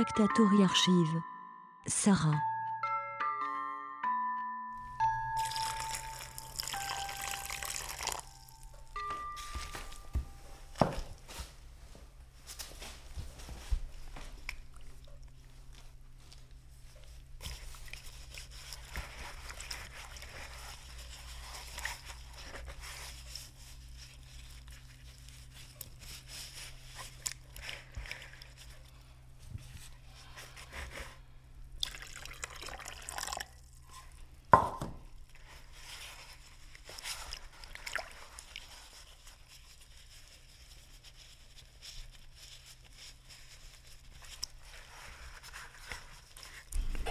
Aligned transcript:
Factatori 0.00 0.62
Archive. 0.62 1.20
Sarah. 1.84 2.49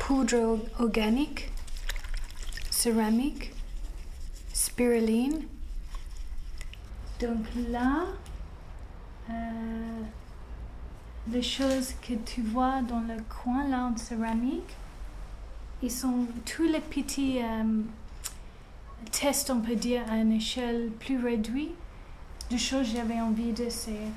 Poudre 0.10 0.58
organique, 0.80 1.52
céramique, 2.72 3.54
spiruline. 4.52 5.44
Donc 7.22 7.46
là, 7.70 8.08
euh, 9.30 9.34
les 11.32 11.44
choses 11.44 11.94
que 12.02 12.16
tu 12.26 12.42
vois 12.42 12.82
dans 12.82 13.02
le 13.02 13.22
coin 13.44 13.68
là 13.68 13.86
en 13.86 13.98
céramique, 13.98 14.76
ils 15.84 15.92
sont 15.92 16.26
tous 16.44 16.64
les 16.64 16.82
petits 16.82 17.44
euh, 17.44 17.84
tests, 19.12 19.52
on 19.52 19.62
peut 19.62 19.76
dire, 19.76 20.02
à 20.12 20.16
une 20.16 20.32
échelle 20.32 20.90
plus 21.00 21.24
réduite 21.24 21.76
de 22.50 22.58
choses 22.58 22.88
que 22.88 22.96
j'avais 22.96 23.22
envie 23.22 23.52
d'essayer. 23.52 24.10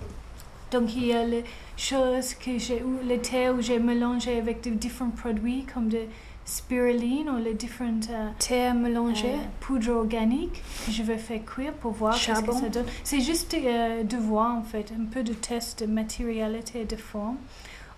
Donc 0.73 0.97
il 0.97 1.07
y 1.07 1.13
a 1.13 1.25
les 1.25 1.45
choses 1.77 2.35
que 2.35 2.59
j'ai 2.59 2.83
ou 2.83 2.99
les 3.07 3.19
thés 3.19 3.51
où 3.51 3.61
j'ai 3.61 3.79
mélangé 3.79 4.39
avec 4.39 4.63
de 4.63 4.71
différents 4.71 5.11
produits 5.11 5.67
comme 5.73 5.89
de 5.89 6.01
spiruline 6.45 7.29
ou 7.31 7.37
les 7.37 7.55
différentes 7.55 8.09
euh, 8.11 8.31
thés 8.39 8.73
mélangés, 8.73 9.37
poudre 9.61 9.93
organique 9.93 10.63
que 10.85 10.91
je 10.91 11.03
vais 11.03 11.19
faire 11.19 11.45
cuire 11.45 11.73
pour 11.75 11.93
voir 11.93 12.15
ce 12.15 12.27
que 12.27 12.33
Charbon. 12.35 12.53
ça 12.53 12.69
donne. 12.69 12.87
C'est 13.05 13.21
juste 13.21 13.55
euh, 13.55 14.03
de 14.03 14.17
voir 14.17 14.57
en 14.57 14.63
fait, 14.63 14.93
un 14.99 15.05
peu 15.05 15.23
de 15.23 15.35
test 15.35 15.81
de 15.81 15.87
matérialité 15.87 16.81
et 16.81 16.85
de 16.85 16.97
forme. 16.97 17.37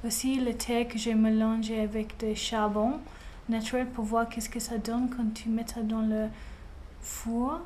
Aussi 0.04 0.38
le 0.40 0.52
thé 0.52 0.86
que 0.86 0.98
j'ai 0.98 1.14
mélangé 1.14 1.80
avec 1.80 2.18
des 2.18 2.34
charbons 2.34 3.00
naturels 3.48 3.86
pour 3.86 4.04
voir 4.04 4.28
qu'est-ce 4.28 4.50
que 4.50 4.60
ça 4.60 4.78
donne 4.78 5.08
quand 5.08 5.32
tu 5.32 5.48
mets 5.48 5.66
ça 5.66 5.80
dans 5.80 6.02
le 6.02 6.26
four. 7.00 7.60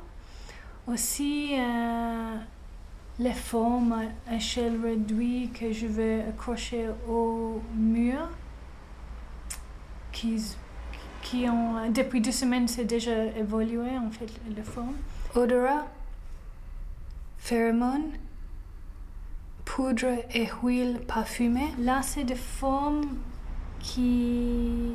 Aussi 0.87 1.55
euh, 1.57 2.35
les 3.19 3.33
formes 3.33 4.07
à 4.27 4.35
échelle 4.35 4.79
réduite 4.81 5.59
que 5.59 5.71
je 5.71 5.87
vais 5.87 6.23
accrocher 6.29 6.87
au 7.07 7.61
mur 7.75 8.29
qui, 10.13 10.41
qui 11.21 11.47
ont 11.49 11.91
depuis 11.91 12.21
deux 12.21 12.31
semaines 12.31 12.67
c'est 12.67 12.85
déjà 12.85 13.25
évolué 13.25 13.97
en 13.97 14.09
fait 14.09 14.29
les 14.55 14.63
formes. 14.63 14.95
Odorat 15.35 15.85
phéromone 17.37 18.11
poudre 19.65 20.23
et 20.33 20.47
huile 20.63 20.99
parfumée. 21.07 21.73
Là 21.77 22.01
c'est 22.01 22.23
des 22.23 22.35
formes 22.35 23.17
qui 23.79 24.93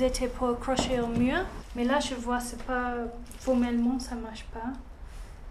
étaient 0.00 0.28
pour 0.28 0.50
accrocher 0.50 1.00
au 1.00 1.08
mur. 1.08 1.38
Mais 1.74 1.84
là 1.84 1.98
je 1.98 2.14
vois 2.14 2.40
c'est 2.40 2.62
pas 2.62 2.94
formellement 3.40 3.98
ça 3.98 4.14
marche 4.14 4.44
pas. 4.52 4.72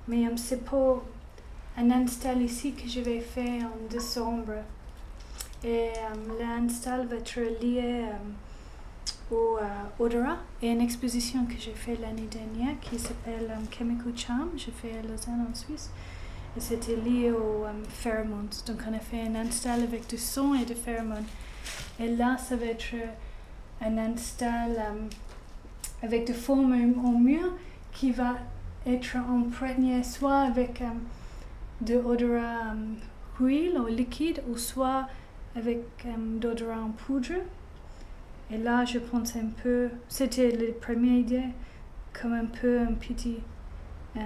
Mais 0.07 0.25
euh, 0.27 0.37
c'est 0.37 0.63
pour 0.63 1.03
un 1.77 1.91
install 1.91 2.41
ici 2.41 2.73
que 2.73 2.89
je 2.89 2.99
vais 3.01 3.19
faire 3.19 3.65
en 3.65 3.87
décembre. 3.89 4.53
Et 5.63 5.89
euh, 5.89 6.39
l'install 6.39 7.07
va 7.07 7.17
être 7.17 7.39
lié 7.61 8.05
euh, 8.05 9.35
au 9.35 9.57
euh, 9.57 10.03
odorat 10.03 10.37
et 10.61 10.71
une 10.71 10.81
exposition 10.81 11.45
que 11.45 11.53
j'ai 11.59 11.73
fait 11.73 11.95
l'année 11.95 12.27
dernière 12.29 12.79
qui 12.81 12.97
s'appelle 12.97 13.55
Chemical 13.71 14.13
Charm. 14.15 14.49
J'ai 14.55 14.71
fait 14.71 14.91
à 14.97 15.01
Lausanne 15.03 15.45
en 15.49 15.55
Suisse. 15.55 15.91
Et 16.55 16.59
c'était 16.59 16.95
lié 16.95 17.31
aux 17.31 17.65
pheromones. 17.89 18.49
Donc 18.65 18.79
on 18.89 18.93
a 18.93 18.99
fait 18.99 19.21
un 19.21 19.35
install 19.35 19.83
avec 19.83 20.07
du 20.07 20.17
son 20.17 20.55
et 20.55 20.65
de 20.65 20.73
phéromones. 20.73 21.25
Et 21.99 22.07
là, 22.07 22.37
ça 22.37 22.55
va 22.55 22.65
être 22.65 22.95
un 23.81 23.97
install 23.99 24.81
avec 26.01 26.25
des 26.25 26.33
formes 26.33 26.73
au 27.05 27.17
mur 27.17 27.53
qui 27.91 28.11
va 28.11 28.35
être 28.87 29.17
imprégné 29.17 30.03
soit 30.03 30.39
avec 30.39 30.81
euh, 31.81 31.85
de 31.85 31.95
odorat 31.95 32.73
euh, 32.73 32.95
huile 33.39 33.79
ou 33.79 33.87
liquide 33.87 34.41
ou 34.49 34.57
soit 34.57 35.07
avec 35.55 35.81
euh, 36.05 36.09
d'odorat 36.39 36.79
en 36.79 36.89
poudre. 36.89 37.33
Et 38.51 38.57
là, 38.57 38.85
je 38.85 38.99
pense 38.99 39.35
un 39.35 39.49
peu, 39.61 39.89
c'était 40.07 40.51
la 40.51 40.71
première 40.79 41.19
idée, 41.19 41.43
comme 42.13 42.33
un 42.33 42.45
peu 42.45 42.79
un 42.79 42.93
petit, 42.93 43.39
euh, 44.15 44.19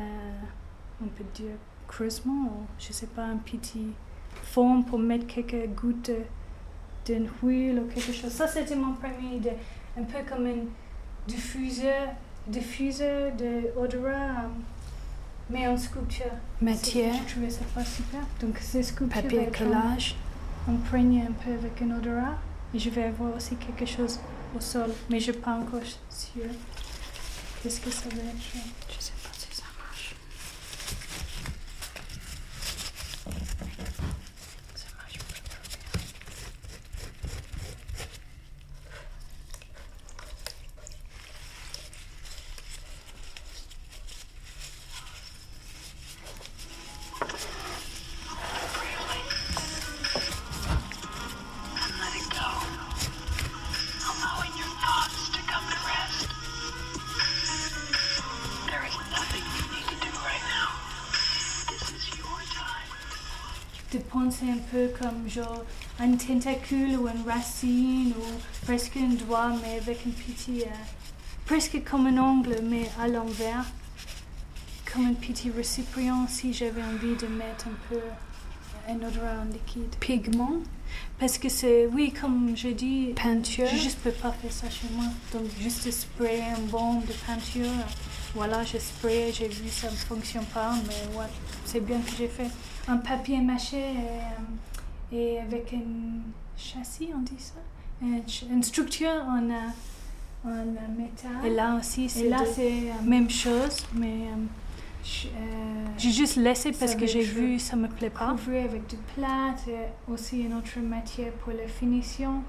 on 1.03 1.07
peut 1.07 1.23
dire, 1.33 1.55
creusement, 1.87 2.43
ou 2.45 2.65
je 2.77 2.93
sais 2.93 3.07
pas, 3.07 3.23
un 3.23 3.37
petit 3.37 3.87
forme 4.43 4.85
pour 4.85 4.99
mettre 4.99 5.25
quelques 5.25 5.67
gouttes 5.69 6.11
d'une 7.05 7.27
huile 7.41 7.79
ou 7.79 7.87
quelque 7.87 8.13
chose. 8.13 8.31
Ça, 8.31 8.47
c'était 8.47 8.75
mon 8.75 8.93
première 8.93 9.33
idée, 9.33 9.53
un 9.97 10.03
peu 10.03 10.19
comme 10.29 10.45
un 10.45 10.65
diffuseur, 11.27 12.09
diffuseur 12.47 13.31
d'odorat, 13.31 14.11
euh, 14.11 14.47
mais 15.51 15.67
en 15.67 15.77
sculpture. 15.77 16.25
Matière, 16.61 17.13
Je 17.27 17.33
trouvais 17.33 17.49
ça 17.49 17.65
pas 17.75 17.83
super. 17.83 18.21
Donc, 18.41 18.57
ces 18.59 18.83
sculptures 18.83 19.21
papier 19.21 19.49
collage. 19.57 20.15
imprégné 20.67 21.23
un 21.23 21.31
peu 21.31 21.51
avec 21.51 21.81
un 21.81 21.97
odorat. 21.97 22.37
Et 22.73 22.79
je 22.79 22.89
vais 22.89 23.03
avoir 23.03 23.35
aussi 23.35 23.55
quelque 23.57 23.85
chose 23.85 24.19
au 24.55 24.61
sol, 24.61 24.91
mais 25.09 25.19
je 25.19 25.27
ne 25.27 25.33
suis 25.33 25.41
pas 25.41 25.51
encore 25.55 25.81
sûre. 26.09 26.43
Qu'est-ce 27.61 27.81
que 27.81 27.89
ça 27.89 28.09
va 28.09 28.21
être 28.21 28.65
Je 28.89 29.03
sais 29.03 29.11
De 63.91 63.97
penser 63.97 64.45
un 64.49 64.57
peu 64.71 64.89
comme 65.01 65.27
genre 65.27 65.63
un 65.99 66.13
tentacule 66.13 66.97
ou 66.97 67.09
une 67.09 67.29
racine 67.29 68.13
ou 68.17 68.65
presque 68.65 68.95
un 68.95 69.13
doigt, 69.15 69.51
mais 69.61 69.79
avec 69.79 69.99
un 70.07 70.11
petit. 70.11 70.61
euh, 70.61 70.65
presque 71.45 71.83
comme 71.83 72.07
un 72.07 72.17
ongle, 72.17 72.55
mais 72.63 72.89
à 73.01 73.07
l'envers. 73.09 73.65
Comme 74.93 75.07
un 75.07 75.13
petit 75.13 75.49
récipient 75.51 76.25
si 76.27 76.53
j'avais 76.53 76.81
envie 76.83 77.15
de 77.15 77.27
mettre 77.27 77.67
un 77.67 77.77
peu 77.89 77.99
un 78.89 78.95
odorat 78.95 79.41
en 79.41 79.51
liquide. 79.51 79.93
Pigment, 79.99 80.61
Parce 81.19 81.37
que 81.37 81.49
c'est, 81.49 81.85
oui, 81.87 82.11
comme 82.13 82.53
je 82.55 82.69
dis, 82.69 83.13
peinture? 83.15 83.67
Je 83.71 83.77
juste 83.77 83.99
peux 83.99 84.11
pas 84.11 84.31
faire 84.31 84.51
ça 84.51 84.69
chez 84.69 84.87
moi. 84.95 85.05
Donc 85.33 85.43
juste 85.61 85.89
sprayer 85.91 86.43
un 86.57 86.61
bombe 86.69 87.05
de 87.05 87.13
peinture. 87.25 87.71
Voilà, 88.33 88.63
je 88.63 88.77
spray, 88.77 89.31
j'ai 89.33 89.47
vu 89.49 89.67
ça 89.69 89.87
ne 89.91 89.95
fonctionne 89.95 90.45
pas, 90.45 90.73
mais 90.87 91.17
ouais, 91.17 91.25
c'est 91.65 91.81
bien 91.85 91.99
que 91.99 92.11
j'ai 92.17 92.27
fait. 92.27 92.47
Un 92.87 92.97
papier 92.97 93.39
mâché 93.41 93.77
et, 93.77 95.15
euh, 95.15 95.17
et 95.17 95.39
avec 95.41 95.73
un 95.73 96.21
châssis, 96.57 97.09
on 97.13 97.19
dit 97.19 97.33
ça 97.37 97.55
Une, 98.49 98.63
structure 98.63 99.09
en, 99.09 99.43
euh, 99.49 100.45
en 100.45 100.91
métal. 100.97 101.45
Et 101.45 101.49
là 101.49 101.75
aussi, 101.77 102.07
c'est 102.09 102.29
de- 102.29 102.35
c'est, 102.55 102.71
euh, 102.71 103.03
même 103.03 103.29
chose, 103.29 103.85
mais 103.93 104.27
j'ai 105.97 106.11
juste 106.11 106.37
laissé 106.37 106.71
parce 106.71 106.95
que 106.95 107.05
j'ai 107.05 107.21
vu 107.21 107.59
ça 107.59 107.75
me 107.75 107.87
plaît 107.89 108.09
pas. 108.09 108.29
couvrir 108.31 108.63
avec 108.63 108.87
du 108.87 108.95
plâtre 109.13 109.67
et 109.67 110.11
aussi 110.11 110.41
une 110.43 110.53
autre 110.53 110.79
matière 110.79 111.31
pour 111.33 111.51
la 111.53 111.67
finition. 111.67 112.41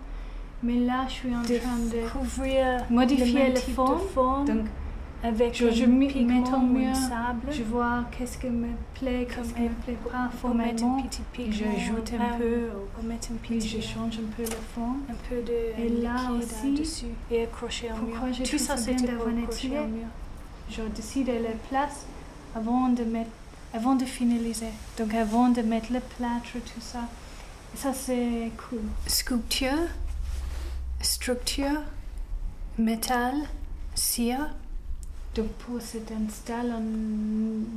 Mais 0.62 0.76
là, 0.76 1.06
je 1.08 1.12
suis 1.12 1.34
en 1.34 1.42
De 1.42 1.58
train 1.58 1.76
de 1.78 2.08
couvrir 2.08 2.84
modifier 2.88 3.52
la 3.52 3.60
forme. 3.60 4.44
Donc, 4.46 4.66
avec 5.22 5.54
Je- 5.54 5.70
je 5.70 5.84
pigment 5.84 6.58
mieux, 6.60 6.94
sable. 6.94 7.48
Je 7.50 7.62
vois 7.62 8.04
qu'est-ce 8.10 8.38
qui 8.38 8.48
me 8.48 8.68
plaît, 8.94 9.26
qu'est-ce 9.28 9.54
qui 9.54 9.60
me 9.62 9.68
plaît 9.68 9.96
pas 10.10 10.24
mettre 10.24 10.34
formellement. 10.38 10.98
un 10.98 11.02
peu, 11.02 11.08
puis 13.42 13.60
je 13.60 13.80
change 13.80 14.18
un 14.18 14.30
peu 14.36 14.42
le 14.42 14.58
fond. 14.74 14.94
un 15.08 15.14
peu 15.28 15.36
de 15.42 15.80
Et 15.84 15.88
là 16.02 16.16
aussi, 16.36 16.72
dessus 16.74 17.06
et 17.30 17.44
accrocher 17.44 17.88
pourquoi 17.88 18.26
mur. 18.28 18.34
j'ai 18.34 18.42
Tout 18.44 18.58
ça 18.58 18.76
c'était 18.76 18.96
pour 18.96 19.06
d'avoir 19.26 19.28
accrocher 19.28 19.68
nettoyé. 19.68 19.78
en 19.78 19.88
mur. 19.88 20.06
Je 20.70 20.82
décide 20.94 21.26
la 21.28 21.50
place 21.68 22.06
avant 22.54 22.88
de 22.88 23.04
mettre, 23.04 23.30
avant 23.74 23.94
de 23.94 24.04
finaliser. 24.04 24.70
Donc 24.98 25.14
avant 25.14 25.48
de 25.50 25.62
mettre 25.62 25.92
le 25.92 26.00
plâtre, 26.00 26.52
tout 26.52 26.80
ça. 26.80 27.00
Et 27.74 27.76
ça 27.78 27.92
c'est 27.92 28.50
cool. 28.68 28.80
Sculpture, 29.06 29.78
structure, 31.00 31.80
métal, 32.78 33.34
cire. 33.94 34.54
Pour 35.34 35.80
cet 35.80 36.12
install 36.12 36.72
en 36.72 36.82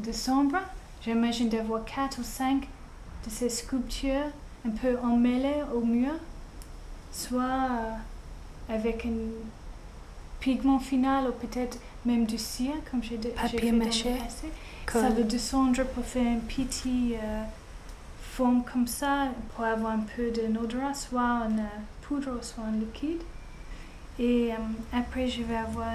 décembre, 0.04 0.58
j'imagine 1.02 1.48
d'avoir 1.48 1.86
quatre 1.86 2.20
ou 2.20 2.24
cinq 2.24 2.64
de 3.26 3.30
ces 3.30 3.50
sculptures 3.50 4.30
un 4.68 4.72
peu 4.72 4.98
emmêlées 5.02 5.64
au 5.74 5.80
mur, 5.80 6.12
soit 7.14 7.44
euh, 7.44 8.74
avec 8.74 9.06
un 9.06 9.10
pigment 10.42 10.80
final 10.80 11.30
ou 11.30 11.32
peut-être 11.32 11.78
même 12.06 12.26
du 12.26 12.38
cire, 12.38 12.74
comme 12.92 13.02
j'ai 13.02 13.18
de- 13.18 13.30
Papier 13.30 13.72
le 13.72 13.78
mâché, 13.78 14.16
colle. 14.86 15.02
Ça 15.02 15.10
va 15.10 15.22
descendre 15.22 15.82
pour 15.86 16.04
faire 16.04 16.24
une 16.26 16.42
petite 16.42 16.84
euh, 17.16 17.44
forme 18.34 18.64
comme 18.64 18.86
ça, 18.88 19.30
pour 19.56 19.64
avoir 19.64 19.94
un 19.94 20.04
peu 20.16 20.30
d'un 20.30 20.60
odorat, 20.60 20.94
soit 20.94 21.22
en 21.22 21.52
euh, 21.58 21.62
poudre, 22.02 22.38
soit 22.44 22.66
en 22.66 22.72
liquide. 22.78 23.22
Et 24.20 24.52
euh, 24.52 24.58
après, 24.94 25.28
je 25.30 25.42
vais 25.44 25.56
avoir 25.56 25.88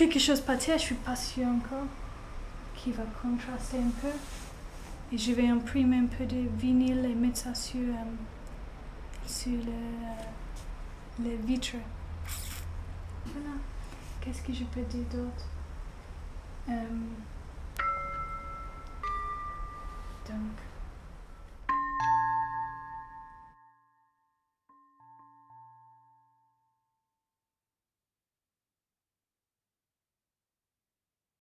quelque 0.00 0.18
chose 0.18 0.40
pâté, 0.40 0.72
je 0.72 0.78
suis 0.78 0.94
pas 0.94 1.14
sûre 1.14 1.46
encore, 1.46 1.86
qui 2.74 2.90
va 2.90 3.02
contraster 3.20 3.76
un 3.76 3.90
peu. 4.00 4.08
Et 5.12 5.18
je 5.18 5.32
vais 5.32 5.46
imprimer 5.46 5.98
un 5.98 6.06
peu 6.06 6.24
de 6.24 6.48
vinyle 6.56 7.04
et 7.04 7.14
mettre 7.14 7.36
ça 7.36 7.54
sur, 7.54 7.80
euh, 7.80 9.26
sur 9.26 9.52
le, 9.52 9.68
euh, 9.68 11.22
les 11.24 11.36
vitres. 11.36 11.76
Voilà. 13.26 13.56
Qu'est-ce 14.22 14.40
que 14.40 14.54
je 14.54 14.64
peux 14.64 14.82
dire 14.82 15.04
d'autre? 15.12 15.46
Euh, 16.70 16.72
donc. 20.28 20.69